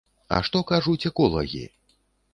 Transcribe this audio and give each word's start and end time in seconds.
А 0.37 0.39
што 0.47 0.61
кажуць 0.71 1.07
эколагі? 1.11 1.63